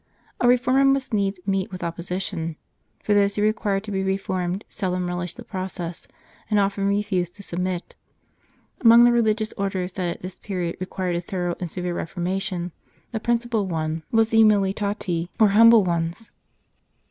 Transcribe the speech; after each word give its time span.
A 0.39 0.47
reformer 0.47 0.83
must 0.83 1.13
needs 1.13 1.39
meet 1.45 1.71
with 1.71 1.83
opposition, 1.83 2.55
for 3.03 3.13
those 3.13 3.35
who 3.35 3.43
require 3.43 3.79
to 3.81 3.91
be 3.91 4.01
reformed 4.01 4.65
seldom 4.67 5.05
relish 5.05 5.35
the 5.35 5.43
process, 5.45 6.07
and 6.49 6.59
often 6.59 6.87
refuse 6.87 7.29
to 7.29 7.43
submit. 7.43 7.95
Among 8.79 9.03
the 9.03 9.11
Religious 9.11 9.53
Orders 9.59 9.91
that 9.91 10.09
at 10.09 10.21
this 10.23 10.33
period 10.33 10.77
required 10.79 11.17
a 11.17 11.21
thorough 11.21 11.55
and 11.59 11.69
severe 11.69 11.93
reformation, 11.93 12.71
the 13.11 13.19
principal 13.19 13.67
one 13.67 14.01
was 14.11 14.29
the 14.31 14.39
Umiliati 14.39 15.29
or 15.39 15.49
Humble 15.49 15.83
Ones. 15.83 16.31